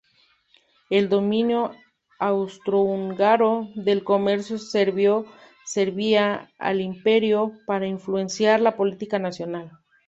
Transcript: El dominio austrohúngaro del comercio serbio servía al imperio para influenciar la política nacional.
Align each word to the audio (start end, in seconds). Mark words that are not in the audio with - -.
El 0.89 1.09
dominio 1.09 1.73
austrohúngaro 2.17 3.67
del 3.75 4.03
comercio 4.03 4.57
serbio 4.57 5.27
servía 5.63 6.51
al 6.57 6.81
imperio 6.81 7.51
para 7.67 7.85
influenciar 7.85 8.61
la 8.61 8.75
política 8.75 9.19
nacional. 9.19 9.69